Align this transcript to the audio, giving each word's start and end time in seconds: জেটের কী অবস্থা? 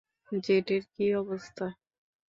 জেটের 0.31 0.83
কী 0.93 1.05
অবস্থা? 1.15 1.65